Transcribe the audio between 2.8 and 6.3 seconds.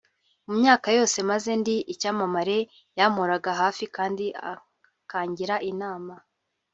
yamporaga hafi kandi akangira inama